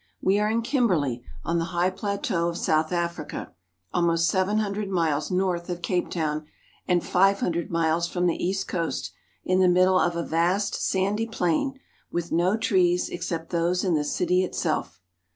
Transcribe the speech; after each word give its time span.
We 0.19 0.39
are 0.39 0.49
in 0.49 0.63
Kimberley 0.63 1.21
on 1.45 1.59
the 1.59 1.65
high 1.77 1.91
plateau 1.91 2.49
of 2.49 2.57
South 2.57 2.91
Africa, 2.91 3.53
almost 3.93 4.27
seven 4.27 4.57
hundred 4.57 4.89
miles 4.89 5.29
north 5.29 5.69
of 5.69 5.83
Cape 5.83 6.09
Town 6.09 6.47
and 6.87 7.05
five 7.05 7.39
hundred 7.39 7.69
miles 7.69 8.07
from 8.07 8.25
the 8.25 8.43
east 8.43 8.67
coast, 8.67 9.11
in 9.43 9.59
the 9.59 9.67
middle 9.69 9.99
of 9.99 10.15
a 10.15 10.23
vast, 10.25 10.73
sandy 10.73 11.27
plain, 11.27 11.79
with 12.11 12.31
no 12.31 12.57
trees 12.57 13.09
except 13.09 13.51
those 13.51 13.83
in 13.83 13.93
the 13.93 14.03
city 14.03 14.43
itself. 14.43 14.99